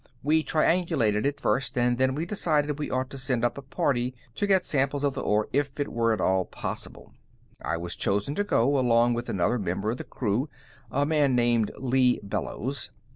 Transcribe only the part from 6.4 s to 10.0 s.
possible. "I was chosen to go, along with another member of